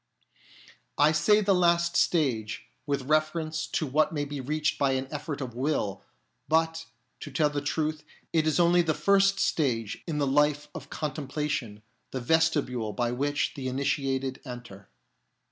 I 0.97 1.11
say 1.11 1.41
the 1.41 1.53
last 1.53 1.95
stage, 1.95 2.65
with 2.87 3.03
reference 3.03 3.67
to 3.67 3.85
what 3.85 4.11
may 4.11 4.25
be 4.25 4.41
reached 4.41 4.79
by 4.79 4.93
an 4.93 5.07
effort 5.11 5.41
of 5.41 5.53
will; 5.53 6.01
but, 6.47 6.87
to 7.19 7.29
tell 7.29 7.51
the 7.51 7.61
truth, 7.61 8.03
it 8.33 8.47
is 8.47 8.59
only 8.59 8.81
the 8.81 8.95
first 8.95 9.39
stage 9.39 10.01
in 10.07 10.17
the 10.17 10.25
life 10.25 10.69
of 10.73 10.89
con 10.89 11.13
templation, 11.13 11.83
the 12.09 12.19
vestibule 12.19 12.93
by 12.93 13.11
which 13.11 13.53
the 13.53 13.67
initiated 13.67 14.41
enter. 14.43 14.89